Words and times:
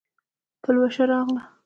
پلوشه 0.63 1.03
راغله 1.09 1.41